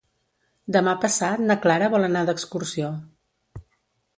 Demà 0.77 0.95
passat 1.03 1.43
na 1.51 1.57
Clara 1.67 1.91
vol 1.97 2.07
anar 2.07 2.25
d'excursió. 2.31 2.91